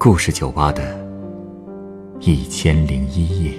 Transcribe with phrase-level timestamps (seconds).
[0.00, 0.96] 故事酒吧的
[2.20, 3.52] 一千零一夜。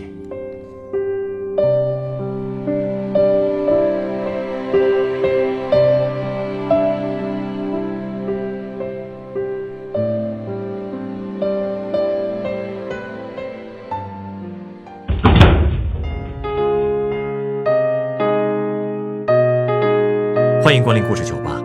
[20.63, 21.61] 欢迎光临故事酒吧。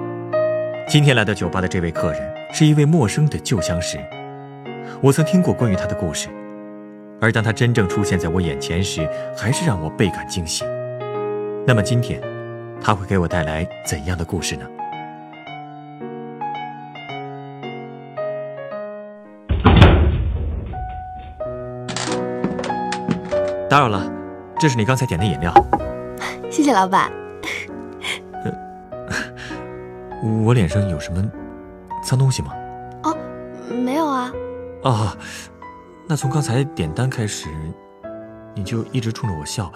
[0.89, 2.21] 今天来到酒吧的这位客人
[2.53, 4.01] 是一位陌生的旧相识。
[5.05, 6.31] 我曾听过关于他的故事，
[7.21, 9.07] 而当他真正出现在我眼前时，
[9.37, 10.65] 还是让我倍感惊喜。
[11.67, 12.19] 那么今天，
[12.81, 14.65] 他会给我带来怎样的故事呢？
[23.69, 24.11] 打扰了，
[24.59, 25.53] 这是你刚才点的饮料。
[26.51, 27.13] 谢谢老板。
[30.47, 31.23] 我脸上有什么
[32.03, 32.55] 脏东西吗？
[34.85, 34.91] 啊。
[34.91, 35.19] 哦，
[36.07, 37.49] 那从刚才点单开始，
[38.55, 39.73] 你就一直冲着我笑，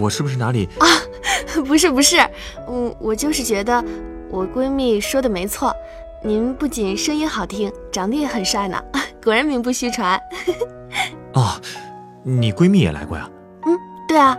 [0.00, 0.68] 我是不是哪里？
[0.80, 0.86] 啊，
[1.64, 2.16] 不是不是，
[2.66, 3.84] 我，我就是觉得
[4.30, 5.74] 我闺蜜说的没错，
[6.22, 8.82] 您不仅声音好听，长得也很帅呢，
[9.22, 10.20] 果然名不虚传。
[11.34, 11.52] 哦。
[12.24, 13.28] 你闺蜜也来过呀？
[13.66, 14.38] 嗯，对啊，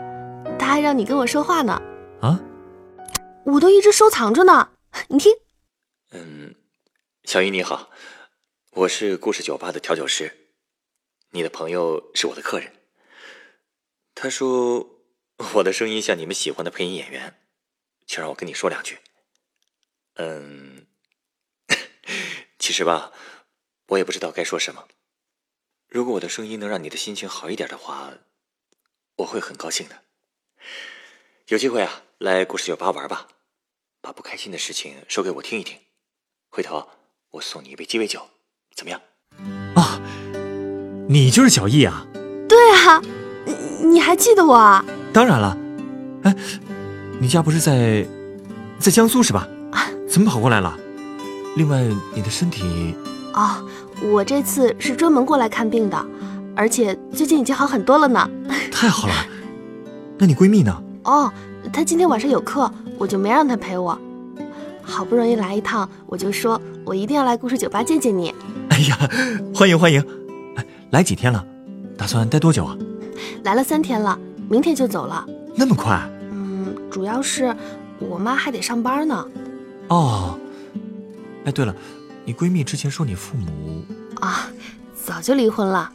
[0.58, 1.82] 她还让你跟我说话呢。
[2.22, 2.40] 啊？
[3.44, 4.70] 我都一直收藏着呢。
[5.10, 5.34] 你听。
[6.14, 6.56] 嗯，
[7.26, 7.90] 小姨你好，
[8.76, 10.50] 我是故事酒吧的调酒师，
[11.30, 12.74] 你的朋友是我的客人。
[14.16, 15.00] 他说
[15.54, 17.40] 我的声音像你们喜欢的配音演员，
[18.08, 18.98] 就让我跟你说两句。
[20.16, 20.88] 嗯，
[22.58, 23.14] 其实吧，
[23.90, 24.88] 我也不知道该说什么。
[25.88, 28.18] 如果我的声音能让你的心情好一点的话，
[29.18, 30.04] 我会很高兴的。
[31.50, 33.28] 有机会啊，来故事酒吧玩吧，
[34.02, 35.80] 把不开心的事情说给我听一听。
[36.50, 36.90] 回头
[37.30, 38.32] 我送你一杯鸡尾酒，
[38.76, 39.00] 怎么样？
[39.76, 40.00] 啊，
[41.08, 42.06] 你就是小易啊？
[42.48, 43.02] 对啊，
[43.46, 44.84] 你你还记得我？
[45.12, 45.58] 当然了。
[46.24, 46.36] 哎，
[47.20, 48.06] 你家不是在
[48.80, 49.48] 在江苏是吧？
[50.10, 50.78] 怎么跑过来了？
[51.56, 51.82] 另外，
[52.14, 52.96] 你的身体……
[53.34, 53.64] 哦。
[54.12, 56.06] 我这次是专门过来看病的，
[56.56, 58.30] 而且最近已经好很多了呢。
[58.70, 59.14] 太好了，
[60.18, 60.84] 那你闺蜜呢？
[61.04, 61.32] 哦，
[61.72, 63.98] 她今天晚上有课，我就没让她陪我。
[64.82, 68.36] 好不容易来一趟，我就说我一定要来故事酒吧见见你。
[68.74, 68.98] 哎呀，
[69.54, 70.02] 欢迎欢迎！
[70.56, 71.46] 哎，来几天了？
[71.96, 72.76] 打算待多久啊？
[73.44, 74.20] 来了三天了，
[74.50, 75.24] 明天就走了。
[75.56, 75.96] 那么快？
[76.32, 77.56] 嗯，主要是
[78.00, 79.28] 我妈还得上班呢。
[79.90, 80.40] 哦，
[81.46, 81.76] 哎，对了。
[82.26, 83.86] 你闺蜜之前说你父母
[84.22, 84.50] 啊，
[84.96, 85.94] 早就离婚了。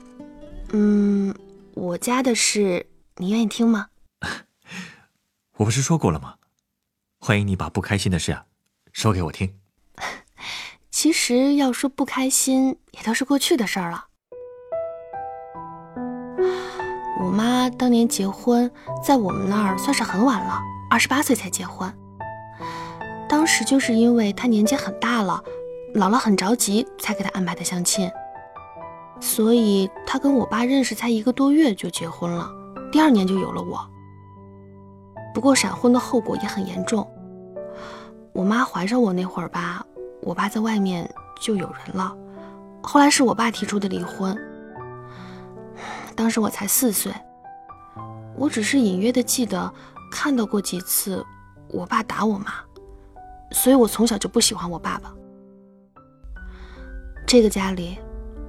[0.71, 1.35] 嗯，
[1.75, 3.89] 我家的事你愿意听吗？
[5.57, 6.35] 我不是说过了吗？
[7.19, 8.45] 欢迎你把不开心的事啊
[8.93, 9.58] 说给我听。
[11.01, 14.07] 其实要说不开心，也都是过去的事儿了。
[17.21, 18.69] 我妈当年结婚，
[19.01, 20.59] 在我们那儿算是很晚了，
[20.91, 21.89] 二十八岁才结婚。
[23.29, 25.41] 当时就是因为她年纪很大了。
[25.95, 28.11] 姥姥很着急，才给她安排的相亲，
[29.21, 32.51] 所以她跟我爸认识才一个多月就结婚了，
[32.91, 33.89] 第二年就有了我。
[35.33, 37.09] 不过闪婚的后果也很严重，
[38.33, 39.85] 我妈怀上我那会儿吧，
[40.29, 42.15] 我爸在外面就有人了，
[42.83, 44.37] 后来是我爸提出的离婚。
[46.15, 47.11] 当时我才四岁，
[48.37, 49.73] 我只是隐约的记得
[50.13, 51.25] 看到过几次
[51.69, 52.53] 我爸打我妈，
[53.53, 55.11] 所以我从小就不喜欢我爸爸。
[57.27, 57.97] 这个家里，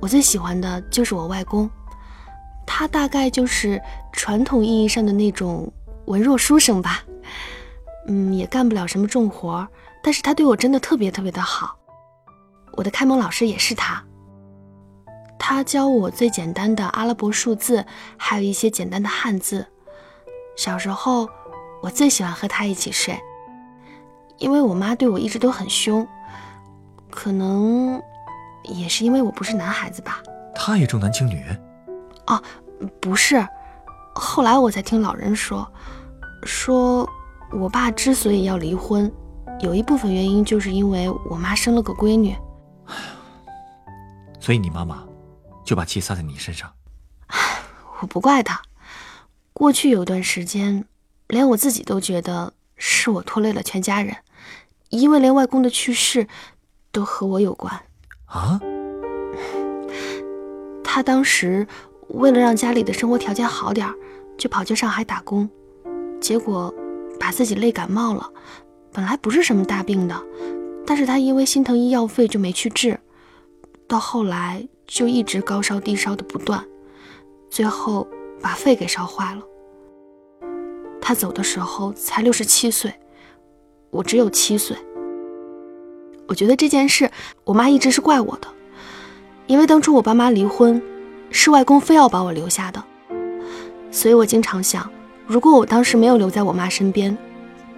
[0.01, 1.69] 我最喜欢的就是我外公，
[2.67, 5.71] 他大概就是传统意义上的那种
[6.07, 7.05] 文弱书生吧，
[8.09, 9.65] 嗯，也干不了什么重活，
[10.01, 11.77] 但是他对我真的特别特别的好。
[12.73, 14.03] 我的开蒙老师也是他，
[15.37, 17.85] 他教我最简单的阿拉伯数字，
[18.17, 19.65] 还有一些简单的汉字。
[20.55, 21.27] 小时候，
[21.81, 23.19] 我最喜欢和他一起睡，
[24.37, 26.07] 因为我妈对我一直都很凶，
[27.09, 28.01] 可能。
[28.63, 30.21] 也是因为我不是男孩子吧？
[30.53, 31.43] 他也重男轻女？
[32.27, 32.39] 哦，
[32.99, 33.43] 不是。
[34.13, 35.65] 后来我才听老人说，
[36.43, 37.09] 说
[37.53, 39.11] 我爸之所以要离婚，
[39.61, 42.35] 有一部分原因就是因为我妈生了个闺女。
[44.39, 45.03] 所以你妈妈
[45.65, 46.71] 就把气撒在你身上？
[47.99, 48.61] 我不怪她。
[49.51, 50.85] 过去有段时间，
[51.27, 54.15] 连我自己都觉得是我拖累了全家人，
[54.89, 56.27] 因为连外公的去世
[56.93, 57.81] 都和我有关。
[58.27, 58.59] 啊！
[60.81, 61.67] 他当时
[62.07, 63.93] 为了让家里的生活条件好点
[64.37, 65.49] 就跑去上海打工，
[66.21, 66.73] 结果
[67.19, 68.31] 把自己累感冒了。
[68.91, 70.21] 本来不是什么大病的，
[70.85, 72.99] 但是他因为心疼医药费就没去治，
[73.87, 76.63] 到后来就一直高烧低烧的不断，
[77.49, 78.07] 最后
[78.41, 79.41] 把肺给烧坏了。
[81.01, 82.93] 他走的时候才六十七岁，
[83.89, 84.75] 我只有七岁。
[86.27, 87.09] 我觉得这件事，
[87.43, 88.47] 我妈一直是怪我的，
[89.47, 90.79] 因为当初我爸妈离婚，
[91.31, 92.83] 是外公非要把我留下的，
[93.89, 94.87] 所以我经常想，
[95.25, 97.17] 如果我当时没有留在我妈身边，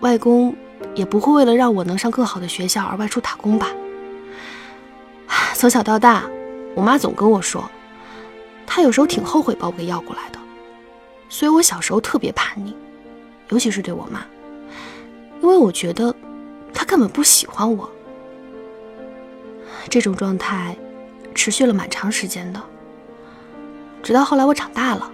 [0.01, 0.53] 外公
[0.95, 3.67] 也不会为了让我能上更好的学校而外出打工吧。
[5.53, 6.23] 从小到大，
[6.75, 7.69] 我妈总跟我说，
[8.65, 10.39] 她有时候挺后悔把我给要过来的，
[11.29, 12.75] 所以我小时候特别叛逆。
[13.49, 14.25] 尤其是对我妈，
[15.41, 16.15] 因为我觉得
[16.73, 17.89] 她根本不喜欢我。
[19.89, 20.75] 这种状态
[21.35, 22.61] 持续了蛮长时间的，
[24.01, 25.11] 直到后来我长大了，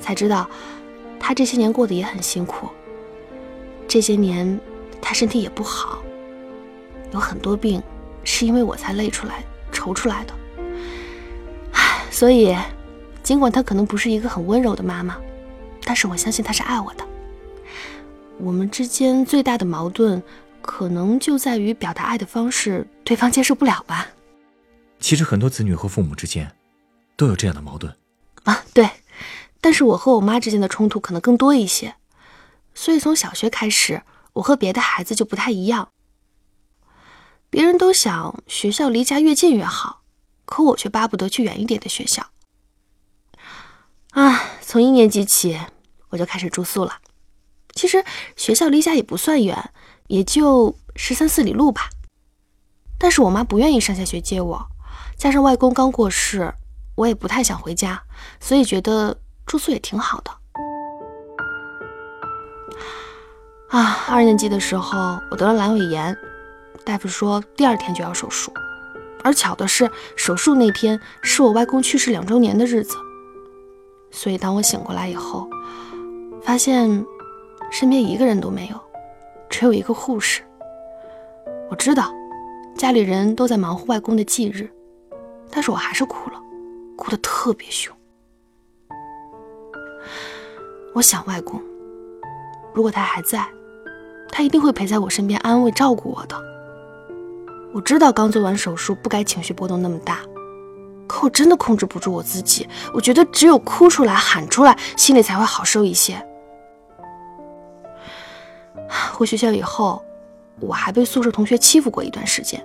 [0.00, 0.48] 才知道
[1.20, 2.68] 她这些年过得也很辛苦。
[3.86, 4.58] 这些年
[5.06, 6.02] 她身体也不好，
[7.12, 7.80] 有很多病
[8.24, 10.34] 是因为我才累出来、愁出来的。
[11.70, 12.56] 唉，所以
[13.22, 15.16] 尽管她可能不是一个很温柔的妈妈，
[15.84, 17.06] 但是我相信她是爱我的。
[18.38, 20.20] 我们之间最大的矛盾，
[20.60, 24.08] 可能就在于表达爱的方式，对方接受不了吧。
[24.98, 26.50] 其实很多子女和父母之间，
[27.16, 27.94] 都有这样的矛盾。
[28.42, 28.90] 啊，对。
[29.60, 31.94] 但是我和我妈之间的冲突可能更多一些，
[32.74, 34.02] 所以从小学开始，
[34.36, 35.90] 我和别的孩子就不太一样。
[37.48, 40.02] 别人都想学校离家越近越好，
[40.44, 42.26] 可我却巴不得去远一点的学校。
[44.10, 45.58] 啊，从一年级起，
[46.10, 47.00] 我就开始住宿了。
[47.74, 48.04] 其实
[48.36, 49.70] 学校离家也不算远，
[50.08, 51.88] 也就十三四里路吧。
[52.98, 54.66] 但是我妈不愿意上下学接我，
[55.16, 56.52] 加上外公刚过世，
[56.94, 58.02] 我也不太想回家，
[58.40, 60.30] 所以觉得住宿也挺好的。
[63.68, 66.16] 啊，二年级的时候我得了阑尾炎，
[66.84, 68.52] 大夫说第二天就要手术，
[69.22, 72.96] 而巧的是手术那天是我外公去世两周年的日子，
[74.10, 75.48] 所以当我醒过来以后，
[76.42, 77.04] 发现。
[77.68, 78.80] 身边一个人都没有，
[79.50, 80.40] 只有一个护士。
[81.68, 82.14] 我知道
[82.76, 84.70] 家里人都在忙活外公的忌日，
[85.50, 86.40] 但是我还是哭了，
[86.96, 87.94] 哭得特别凶。
[90.94, 91.60] 我想外公，
[92.72, 93.44] 如果他还在，
[94.30, 96.36] 他一定会陪在我身边，安慰照顾我的。
[97.72, 100.20] 我知道刚做完手术不该情绪波动那么大，
[101.06, 102.68] 可我真的控制不住我自己。
[102.94, 106.24] 我觉得只有哭出来、喊出来，心里才会好受一些。
[109.12, 110.02] 回学校以后，
[110.60, 112.64] 我还被宿舍同学欺负过一段时间。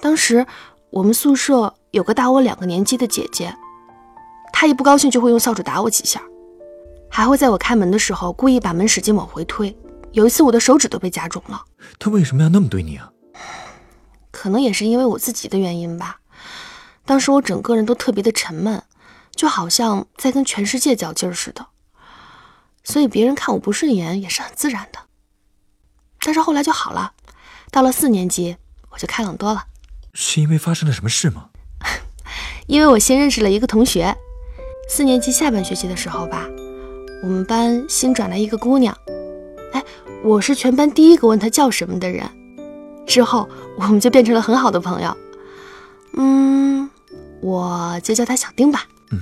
[0.00, 0.46] 当时
[0.90, 3.54] 我们宿舍有个大我两个年级的姐姐，
[4.52, 6.20] 她一不高兴就会用扫帚打我几下，
[7.08, 9.76] 还会在我开门的时候故意把门使劲往回推。
[10.12, 11.64] 有一次我的手指都被夹肿了。
[11.98, 13.10] 他为什么要那么对你啊？
[14.30, 16.20] 可能也是因为我自己的原因吧。
[17.04, 18.82] 当时我整个人都特别的沉闷，
[19.34, 21.66] 就好像在跟全世界较劲似的。
[22.82, 24.98] 所以别人看我不顺眼也是很自然的，
[26.20, 27.12] 但是后来就好了。
[27.70, 28.56] 到了四年级，
[28.90, 29.66] 我就开朗多了。
[30.14, 31.50] 是因为发生了什么事吗？
[32.66, 34.16] 因为我新认识了一个同学。
[34.88, 36.46] 四年级下半学期的时候吧，
[37.22, 38.96] 我们班新转来一个姑娘。
[40.26, 42.28] 哎，我是全班第一个问她叫什么的人。
[43.06, 45.16] 之后我们就变成了很好的朋友。
[46.14, 46.90] 嗯，
[47.40, 48.84] 我就叫她小丁吧。
[49.12, 49.20] 嗯，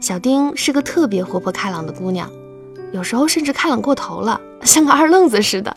[0.00, 2.28] 小丁是个特别活泼开朗的姑娘。
[2.92, 5.76] 有时候甚至开朗过头了，像个二愣子似的。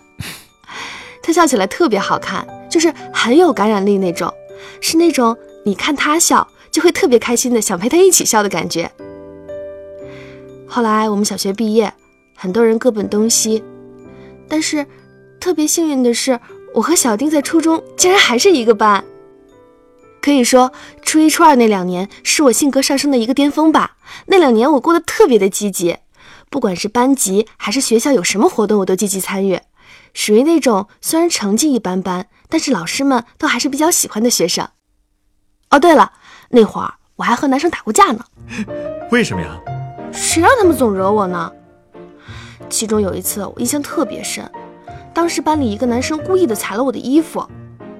[1.22, 4.34] 她笑起来特别好看，就是很有感染力那种，
[4.82, 8.92] 是那种你看她笑就会特别开心的，想陪她一起笑的感觉。
[10.68, 11.94] 后来我们小学毕业，
[12.36, 13.64] 很多人各奔东西，
[14.50, 14.86] 但是
[15.40, 16.40] 特别幸运的是，
[16.74, 19.04] 我和小丁在初中竟然还是一个班。
[20.22, 20.72] 可以说，
[21.04, 23.98] 初一、初二那两年是我性格上升的一个巅峰吧。
[24.26, 25.98] 那两年我过得特别的积极。
[26.50, 29.60] 不管是班级还是学校有什么活动，我都积极参与，
[30.14, 34.68] 属于那种虽然成绩一般般，但是老师们都还是比较喜欢的学生。
[35.70, 36.14] 哦，对了，
[36.50, 38.26] 那会儿我还和男生打过架呢。
[39.12, 39.60] 为什么呀？
[40.14, 41.52] 谁让他们总惹我呢？
[42.70, 44.50] 其中有一次我印象特别深，
[45.14, 47.46] 当时班里一个男生故意的踩了我的衣服，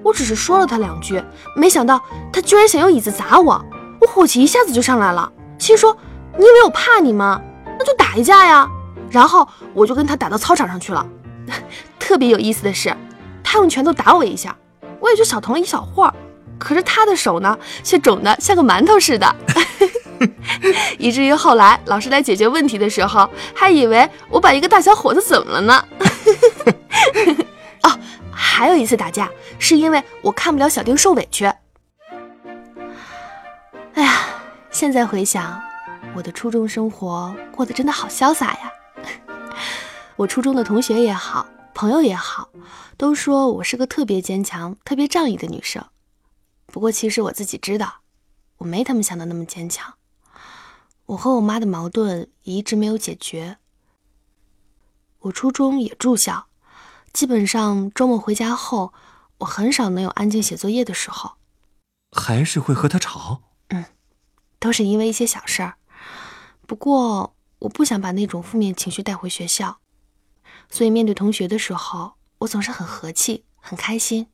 [0.02, 1.22] 我只是说了他两句，
[1.56, 2.00] 没想到
[2.32, 3.64] 他居然想用椅子砸我，
[4.00, 5.96] 我火气一下子就上来了，心说
[6.36, 7.40] 你以为我怕你吗？
[7.78, 8.68] 那就打一架呀，
[9.10, 11.06] 然后我就跟他打到操场上去了。
[11.98, 12.94] 特别有意思的是，
[13.42, 14.56] 他用拳头打我一下，
[15.00, 16.14] 我也就小疼了一小会儿。
[16.58, 19.34] 可是他的手呢，却肿得像个馒头似的，
[20.98, 25.84] 以至于后来老师来解决问题的时候，还以为我把一个大小伙子怎么了呢？
[27.82, 27.98] 哦，
[28.32, 31.44] 还有一次打架，是因为我看不了小丁受委屈。
[33.94, 34.26] 哎呀
[34.70, 35.60] 现在回想，
[36.14, 38.72] 我的初中生活过得真的好潇洒呀。
[40.16, 42.48] 我初中的同学也好，朋友也好，
[42.96, 45.84] 都说我是个特别坚强、特别仗义的女生。
[46.66, 48.00] 不过其实我自己知道，
[48.58, 49.94] 我没他们想的那么坚强。
[51.08, 53.56] 我和我妈的矛盾也一直没有解决。
[55.20, 56.48] 我初中也住校，
[57.14, 58.92] 基本上周末回家后，
[59.38, 61.36] 我很少能有安静写作业的时候。
[62.12, 63.42] 还是会和他吵？
[63.68, 63.86] 嗯，
[64.58, 65.76] 都是因为一些小事儿。
[66.66, 69.78] 不过我不想把那种负面情绪带回学校。
[70.68, 74.26] 所以面对同学的时候，我总是很和气、很开心，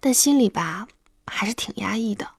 [0.00, 0.86] 但心里吧
[1.26, 2.32] 还是挺压抑的。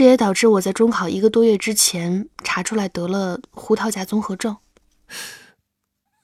[0.00, 4.56] 这也导致我在中考一个多月之前查出来得了胡桃夹综合症。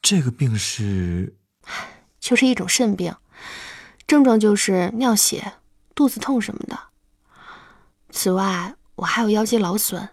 [0.00, 1.36] 这个病是？
[2.18, 3.14] 就是一种肾病，
[4.06, 5.52] 症状就是尿血、
[5.94, 6.78] 肚子痛什么的。
[8.08, 10.08] 此外，我还有腰肌劳损，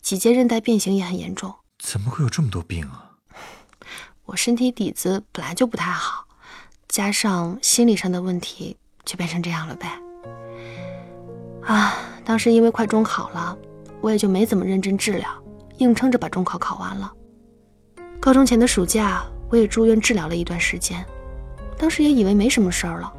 [0.00, 1.54] 脊椎韧带变形也很严重。
[1.78, 3.10] 怎么会有这么多病啊？
[4.24, 6.26] 我身体底子本来就不太好，
[6.88, 10.00] 加上心理上的问题，就变成这样了呗。
[11.66, 11.94] 啊，
[12.28, 13.56] 当时因为快中考了，
[14.02, 15.26] 我也就没怎么认真治疗，
[15.78, 17.10] 硬撑着把中考考完了。
[18.20, 21.02] 高中前的暑假，我也住院治疗了一段时间，
[21.78, 23.10] 当时也以为没什么事儿了，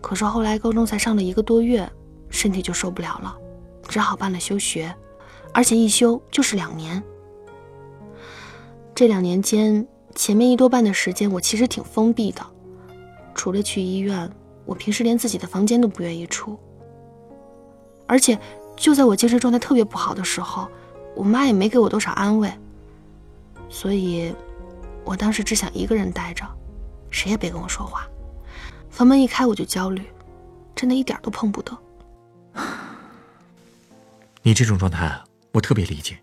[0.00, 1.88] 可是后来高中才上了一个多月，
[2.28, 3.36] 身体就受不了了，
[3.86, 4.92] 只好办了休学，
[5.52, 7.00] 而且一休就是两年。
[8.96, 9.86] 这两年间。
[10.16, 12.40] 前面一多半的时间，我其实挺封闭的，
[13.34, 14.30] 除了去医院，
[14.64, 16.56] 我平时连自己的房间都不愿意出。
[18.06, 18.38] 而且，
[18.76, 20.68] 就在我精神状态特别不好的时候，
[21.14, 22.52] 我妈也没给我多少安慰。
[23.68, 24.34] 所以，
[25.04, 26.46] 我当时只想一个人待着，
[27.10, 28.06] 谁也别跟我说话。
[28.90, 30.04] 房门一开，我就焦虑，
[30.74, 31.76] 真的一点都碰不得。
[34.42, 36.22] 你这种状态，我特别理解，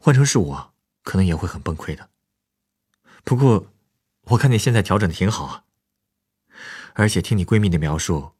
[0.00, 0.72] 换成是我，
[1.02, 2.08] 可能也会很崩溃的。
[3.24, 3.66] 不过，
[4.28, 5.64] 我看你现在调整的挺好啊。
[6.94, 8.30] 而且听你闺蜜的描述，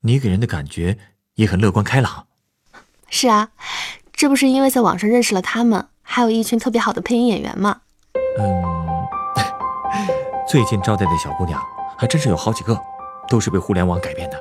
[0.00, 0.98] 你给人的感觉
[1.40, 2.26] 也很乐观开朗。
[3.08, 3.48] 是啊，
[4.12, 7.80] 这不是因为在网上认识了他们，还有一群特别好的配音演员吗？
[8.38, 8.62] 嗯，
[10.46, 11.58] 最近招待的小姑娘
[11.96, 12.78] 还真是有好几个，
[13.26, 14.38] 都是被互联网改变的。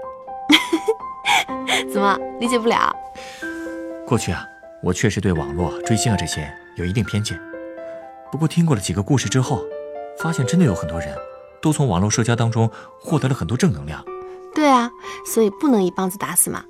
[1.90, 2.94] 怎么理解不了？
[4.06, 4.46] 过去啊，
[4.84, 7.40] 我确实对网络追星啊这些有一定偏见。
[8.30, 9.64] 不过听过了几个故事之后，
[10.22, 11.16] 发现真的有很多人
[11.62, 14.04] 都从网络社交当中获得了很多正能量。
[14.54, 14.92] 对啊，
[15.26, 16.66] 所以不能一棒子打死嘛。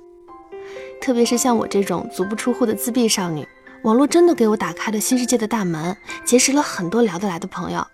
[1.00, 3.46] 特别是像我这种足不出户的自闭少女，
[3.84, 7.84] 网络真的给我打开了新世界的大门，结识了很多聊得来的朋友。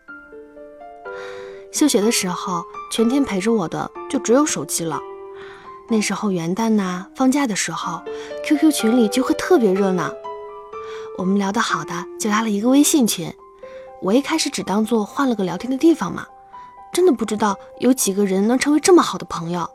[1.72, 5.00] 休学的时候，全天陪着我的就只有手机了。
[5.88, 8.02] 那时候元旦呐，放假的时候
[8.44, 10.10] ，QQ 群里就会特别热闹。
[11.16, 13.32] 我们聊得好的就拉了一个微信群。
[14.02, 16.26] 我一开始只当做换了个聊天的地方嘛，
[16.92, 19.70] 真的不知道有几个人能成为这么好的朋友。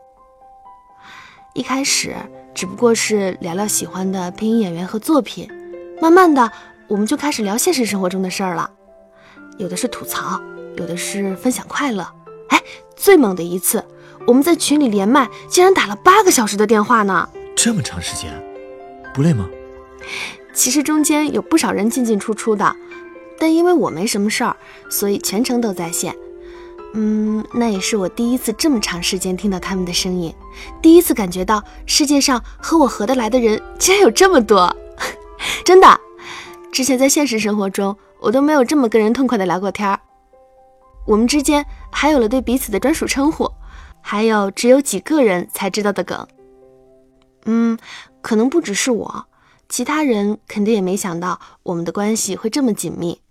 [1.54, 2.16] 一开始
[2.56, 5.50] 只不过是聊聊喜欢的配音演员和作品，
[6.02, 6.50] 慢慢的
[6.88, 8.72] 我们就开始聊现实生活中的事儿了，
[9.58, 10.42] 有的是吐槽，
[10.78, 12.08] 有的是分享快乐。
[12.50, 12.62] 哎，
[12.96, 13.84] 最猛的一次，
[14.26, 17.28] 我们在群里连麦，竟然打了八个小时的电话呢！
[17.54, 18.32] 这么长时间，
[19.14, 19.50] 不累吗？
[20.54, 22.76] 其实中间有不少人进进出出的。
[23.38, 24.56] 但因为我没什么事儿，
[24.90, 26.16] 所以全程都在线。
[26.94, 30.34] 嗯，那也是我第一次这么长时间听到他们的声音，
[30.82, 34.76] 第一次感觉到世界上和我合得来的人竟然有这么多。
[35.64, 36.00] 真的，
[36.72, 40.00] 之前在现实生活中，我都没有这么跟人痛快的聊过天儿。
[41.08, 43.50] 我们之间还有了对彼此的专属称呼，
[44.02, 46.28] 还有只有几个人才知道的梗。
[47.46, 47.78] 嗯，
[48.22, 49.26] 可能不只是我，
[49.70, 53.22] 其他人肯定也没想到我们的关系会这么紧密。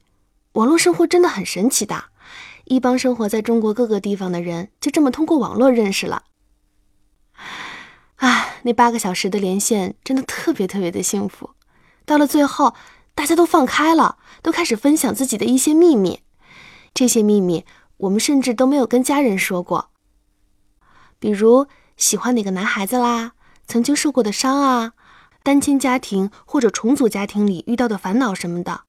[0.55, 2.05] 网络生活真的很神奇的，
[2.71, 6.23] 一帮生活在中国各个地方的人就这么通过网络认识了。
[8.15, 11.51] 啊，那八个小时的连线真的特别特别的幸福。
[12.05, 12.77] 到了最后，
[13.13, 16.21] 大家都放开了，都开始分享自己的一些秘密。
[16.95, 19.91] 这些秘密我们甚至都没有跟家人说过，
[21.19, 23.33] 比如喜欢哪个男孩子啦，
[23.67, 24.93] 曾经受过的伤啊，
[25.43, 28.83] 单亲家庭或者重组家庭里遇到的烦恼什么的。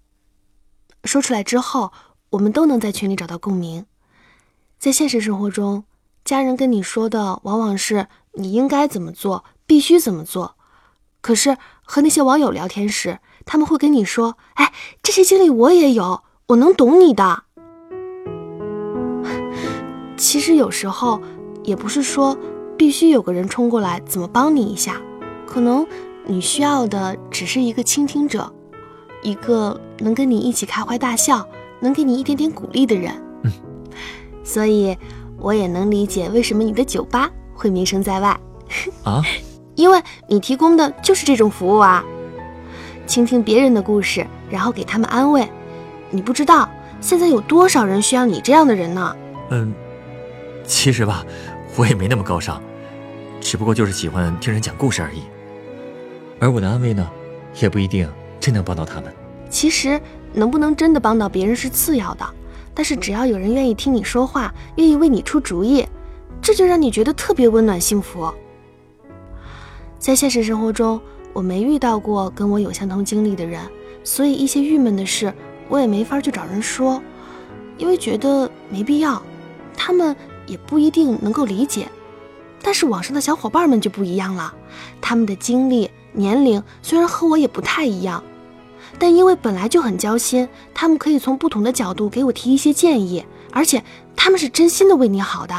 [1.03, 1.91] 说出来之后，
[2.31, 3.85] 我们都能在群里找到共鸣。
[4.79, 5.83] 在现实生活中，
[6.23, 10.55] 家人跟你说的往往是你应该怎么做，必须怎么做。
[11.19, 14.71] 可是和那些网友聊天时，他们会跟你说：“哎，
[15.03, 17.43] 这些经历我也有，我能懂你的。”
[20.15, 21.21] 其实有时候
[21.63, 22.37] 也不是说
[22.77, 25.01] 必须有个人冲过来怎么帮你一下，
[25.45, 25.85] 可能
[26.25, 28.51] 你需要的只是一个倾听者，
[29.21, 31.45] 一个能跟你一起开怀大笑、
[31.81, 33.11] 能给你一点点鼓励的人。
[33.43, 33.51] 嗯，
[34.43, 34.97] 所以
[35.37, 38.39] 我也能理解为什么你的酒吧会名声在外。
[39.03, 39.21] 啊，
[39.75, 42.03] 因为你提供的就是这种服务啊，
[43.05, 45.47] 倾听别人的故事，然后给他们安慰。
[46.09, 46.69] 你不知道
[46.99, 49.15] 现在有多少人需要你这样的人呢？
[49.49, 49.73] 嗯，
[50.63, 51.25] 其实吧，
[51.75, 52.61] 我也没那么高尚，
[53.39, 55.23] 只不过就是喜欢听人讲故事而已。
[56.39, 57.09] 而我的安慰呢，
[57.61, 58.09] 也不一定
[58.39, 59.13] 真能帮到他们。
[59.49, 59.99] 其实
[60.33, 62.25] 能不能真的帮到别人是次要的，
[62.73, 65.85] 但是只要有人愿意听你说话，愿意为你出主意，
[66.41, 68.31] 这就让你觉得特别温暖幸福。
[69.99, 70.99] 在现实生活中，
[71.33, 73.61] 我没遇到过跟我有相同经历的人，
[74.03, 75.33] 所以一些郁闷的事，
[75.69, 77.01] 我也没法去找人说，
[77.77, 79.21] 因为觉得没必要，
[79.75, 80.15] 他们
[80.47, 81.87] 也不一定能够理解。
[82.63, 84.53] 但是网上的小伙伴们就不一样了，
[85.01, 85.89] 他们的经历。
[86.13, 88.21] 年龄虽然和我也不太一样，
[89.01, 93.83] 但因为本来就很交心，他们可以从不同的角度给我提一些建议，而且
[94.15, 95.55] 他们是真心的为你好的，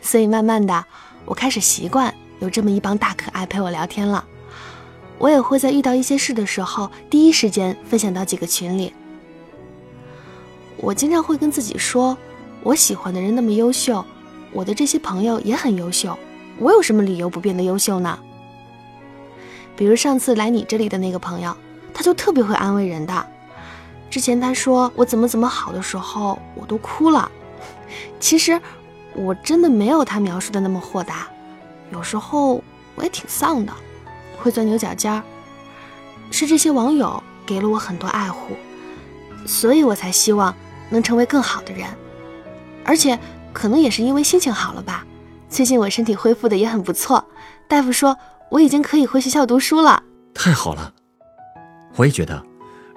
[0.00, 0.82] 所以慢慢的，
[1.26, 4.24] 我开始习惯有这么一帮大可爱陪我聊天了。
[5.18, 8.94] 我也会在遇到一些事的时候，第一时间分享到几个群里。
[10.78, 12.16] 我经常会跟自己说，
[12.62, 14.02] 我喜欢的人那么优秀，
[14.54, 16.18] 我的这些朋友也很优秀，
[16.58, 18.18] 我有什么理由不变得优秀呢？
[19.76, 21.54] 比如上次来你这里的那个朋友，
[21.92, 23.26] 他就特别会安慰人的。
[24.10, 27.30] 之前他说我怎么怎么好的时候，我都哭了。
[28.18, 28.60] 其实
[29.14, 31.28] 我真的没有他描述的那么豁达，
[31.92, 32.62] 有时候
[32.94, 33.72] 我也挺丧的，
[34.38, 35.22] 会钻牛角尖儿。
[36.30, 38.54] 是这些网友给了我很多爱护，
[39.46, 40.54] 所以我才希望
[40.90, 41.86] 能成为更好的人。
[42.84, 43.18] 而且
[43.52, 45.04] 可能也是因为心情好了吧，
[45.48, 47.24] 最近我身体恢复的也很不错，
[47.66, 48.16] 大夫说。
[48.50, 50.02] 我已经可以回学校读书了，
[50.32, 50.94] 太好了！
[51.98, 52.40] 我也觉得，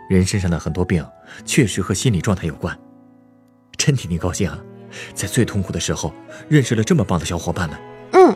[0.07, 1.03] 人身上的很多病
[1.43, 2.77] 确实和心理状态有关。
[3.75, 4.59] 真替你高兴啊，
[5.15, 6.13] 在最痛苦的时候
[6.47, 7.79] 认识了这么棒的小伙伴们。
[8.11, 8.35] 嗯，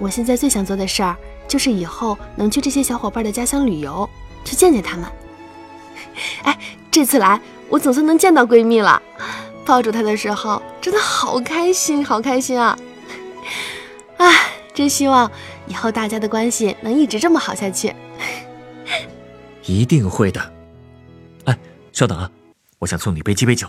[0.00, 4.08] 我现在最想做的事儿就是以后能去这些小伙伴的家乡旅游，
[4.44, 5.06] 去见见他们。
[6.42, 6.58] 哎，
[6.90, 9.00] 这次来我总算能见到闺蜜了，
[9.64, 12.76] 抱住她的时候真的好开心，好开心啊！
[14.18, 14.34] 哎，
[14.74, 15.30] 真希望。
[15.68, 17.94] 以后大家的关系能一直这么好下去，
[19.64, 20.52] 一定会的。
[21.44, 21.58] 哎，
[21.92, 22.30] 稍等啊，
[22.78, 23.68] 我想送你一杯鸡尾酒。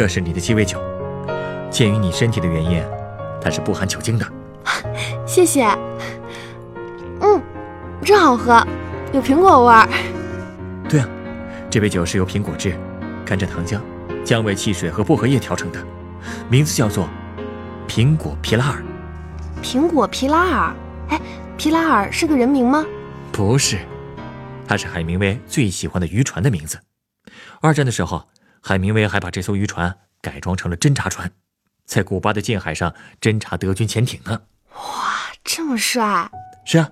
[0.00, 0.82] 这是你的鸡尾酒，
[1.70, 2.82] 鉴于你身体的原因，
[3.38, 4.26] 它是不含酒精的。
[5.28, 5.62] 谢谢。
[7.20, 7.38] 嗯，
[8.02, 8.66] 真好喝，
[9.12, 9.86] 有苹果味儿。
[10.88, 11.08] 对啊，
[11.68, 12.74] 这杯酒是由苹果汁、
[13.26, 13.78] 甘蔗糖浆、
[14.24, 15.78] 姜味汽水和薄荷叶调成的，
[16.48, 17.06] 名字叫做
[17.86, 18.82] 苹果皮拉尔。
[19.62, 20.74] 苹果皮拉尔？
[21.10, 21.20] 哎，
[21.58, 22.86] 皮拉尔是个人名吗？
[23.30, 23.76] 不是，
[24.66, 26.80] 它是海明威最喜欢的渔船的名字。
[27.60, 28.26] 二战的时候。
[28.60, 31.30] 海明威还把这艘渔船改装成了侦察船，
[31.86, 34.42] 在古巴的近海上侦察德军潜艇呢。
[34.74, 36.30] 哇，这么帅！
[36.64, 36.90] 是啊，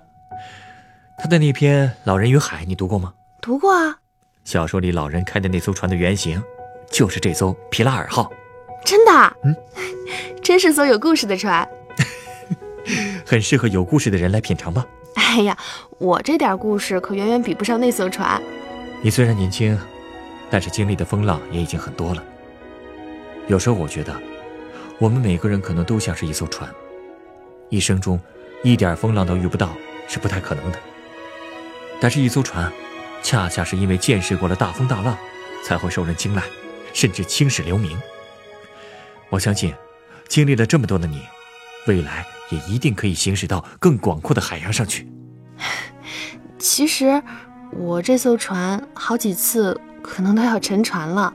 [1.19, 3.13] 他的那篇《老人与海》你读过吗？
[3.41, 3.97] 读过啊。
[4.43, 6.41] 小说里老人开的那艘船的原型，
[6.89, 8.31] 就是这艘皮拉尔号。
[8.83, 9.11] 真的？
[9.43, 9.55] 嗯，
[10.41, 11.67] 真是艘有故事的船。
[13.25, 14.85] 很适合有故事的人来品尝吧。
[15.15, 15.55] 哎呀，
[15.99, 18.41] 我这点故事可远远比不上那艘船。
[19.03, 19.79] 你虽然年轻。
[20.49, 22.23] 但是经历的风浪也已经很多了。
[23.47, 24.15] 有时候我觉得，
[24.99, 26.69] 我们每个人可能都像是一艘船，
[27.69, 28.19] 一生中
[28.63, 29.73] 一点风浪都遇不到
[30.07, 30.79] 是不太可能的。
[32.01, 32.71] 但是，一艘船，
[33.21, 35.17] 恰恰是因为见识过了大风大浪，
[35.65, 36.43] 才会受人青睐，
[36.93, 37.99] 甚至青史留名。
[39.29, 39.73] 我相信，
[40.27, 41.21] 经历了这么多的你，
[41.87, 45.11] 未来也一定可以行驶到更广阔的海洋上去。
[46.57, 47.21] 其实，
[47.73, 49.79] 我这艘船好几次。
[50.09, 51.31] 可能都要沉船了，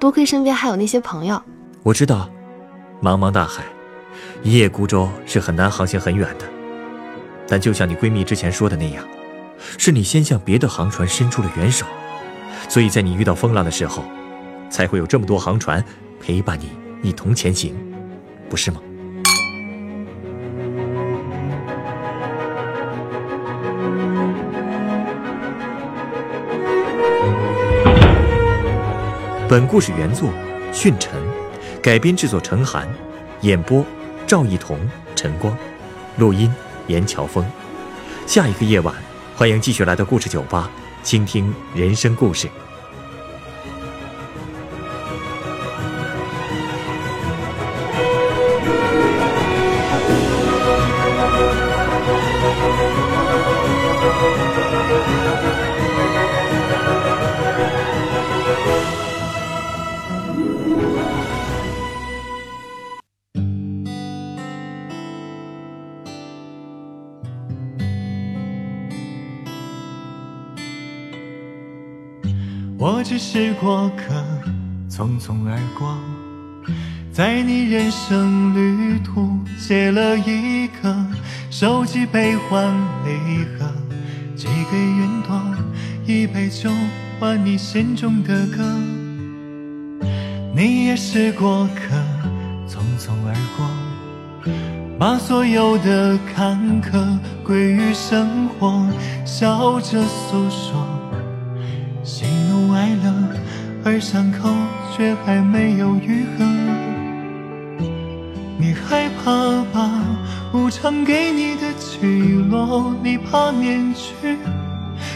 [0.00, 1.40] 多亏身边还有那些朋友。
[1.84, 2.28] 我知道，
[3.00, 3.62] 茫茫大海，
[4.42, 6.44] 一叶孤舟是很难航行很远的。
[7.48, 9.04] 但就像你闺蜜之前说的那样，
[9.78, 11.86] 是你先向别的航船伸出了援手，
[12.68, 14.02] 所以在你遇到风浪的时候，
[14.68, 15.82] 才会有这么多航船
[16.20, 16.70] 陪伴你
[17.08, 17.74] 一同前行，
[18.48, 18.80] 不是吗？
[29.50, 30.30] 本故事原作
[30.72, 31.20] 训晨，
[31.82, 32.88] 改编制作陈寒，
[33.40, 33.84] 演播
[34.24, 34.78] 赵一彤、
[35.16, 35.58] 陈光，
[36.18, 36.48] 录音
[36.86, 37.44] 严乔峰。
[38.28, 38.94] 下一个夜晚，
[39.34, 40.70] 欢迎继续来到故事酒吧，
[41.02, 42.48] 倾听人生故事。
[73.10, 74.14] 只是过客，
[74.88, 75.98] 匆匆而过，
[77.12, 80.94] 在你人生旅途写了一个
[81.50, 82.72] 手机悲欢
[83.04, 83.68] 离合，
[84.36, 85.42] 寄给云朵
[86.06, 86.70] 一杯酒，
[87.18, 88.62] 换你心中的歌。
[90.54, 91.96] 你也是过客，
[92.68, 94.54] 匆匆而过，
[95.00, 98.86] 把所有的坎坷归于生活，
[99.24, 100.86] 笑着诉说。
[103.82, 104.50] 而伤口
[104.94, 106.44] 却还没有愈合。
[108.58, 109.90] 你害怕吧，
[110.52, 111.98] 无常给你的起
[112.50, 114.36] 落，你怕面具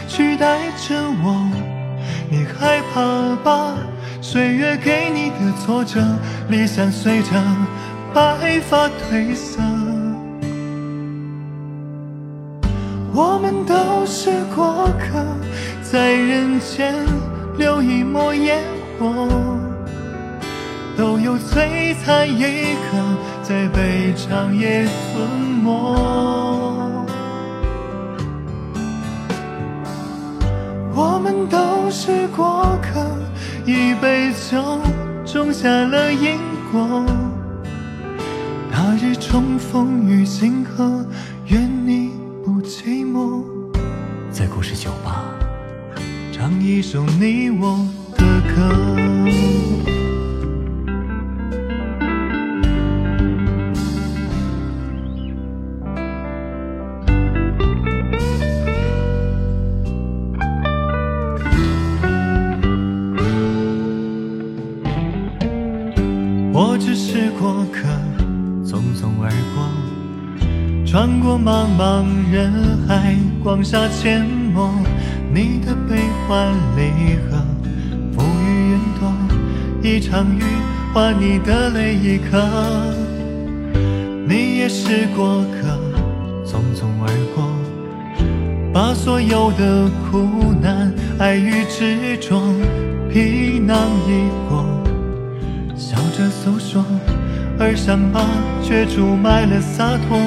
[0.07, 1.49] 取代着我。
[2.29, 3.75] 你害怕吧，
[4.19, 6.01] 岁月给你的挫折，
[6.49, 7.29] 理想随着
[8.13, 9.61] 白发褪色。
[13.13, 15.23] 我们都是过客。
[15.83, 16.95] 在人间
[17.57, 18.61] 留一抹烟
[18.99, 19.29] 火，
[20.97, 22.97] 都有璀璨一刻
[23.41, 25.29] 在被长夜吞
[25.63, 25.71] 没。
[30.93, 33.05] 我们都是过客，
[33.65, 34.79] 一杯酒
[35.25, 36.37] 种下了因
[36.71, 37.05] 果。
[38.69, 41.05] 那日重逢于星河，
[41.47, 42.11] 愿你
[42.43, 43.43] 不寂寞。
[44.29, 45.44] 在故事酒吧。
[46.47, 48.61] 唱一首你我的歌。
[66.53, 67.87] 我只是过客，
[68.63, 69.67] 匆匆而过，
[70.85, 72.53] 穿过茫茫人
[72.87, 74.69] 海，广厦阡陌。
[75.33, 77.37] 你的背欢离合，
[78.11, 79.13] 浮于云朵，
[79.83, 80.41] 一场雨
[80.91, 82.41] 换你的泪一颗。
[84.27, 85.77] 你也是过客，
[86.43, 87.47] 匆匆而过，
[88.73, 92.41] 把所有的苦难、爱与执着
[93.07, 94.65] 皮囊一过，
[95.75, 96.83] 笑着诉说，
[97.59, 98.25] 而伤疤
[98.63, 100.17] 却注满了洒脱。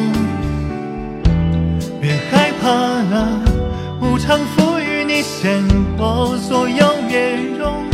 [2.01, 3.41] 别害怕了，
[4.01, 4.58] 无常。
[5.19, 5.65] 你现
[5.99, 7.91] 我，所有面容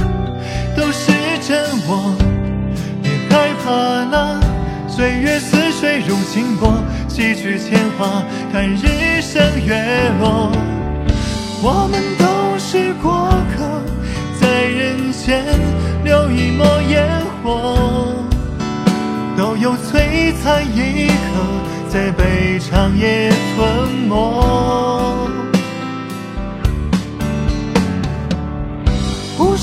[0.76, 1.10] 都是
[1.40, 1.58] 真
[1.88, 2.14] 我。
[3.02, 3.70] 别害怕
[4.10, 4.38] 了，
[4.86, 6.70] 岁月似水如清波，
[7.08, 9.74] 几句铅华，看日升月
[10.20, 10.52] 落。
[11.62, 13.80] 我们都是过客，
[14.38, 15.42] 在人间
[16.04, 17.08] 留一抹烟
[17.42, 18.18] 火，
[19.34, 21.40] 都有璀璨一刻，
[21.88, 25.43] 在被长夜吞没。